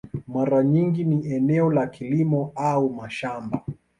Mara 0.27 0.63
nyingi 0.63 1.03
ni 1.03 1.27
eneo 1.35 1.69
la 1.71 1.87
kilimo 1.87 2.51
au 2.55 2.89
mashamba. 2.89 3.65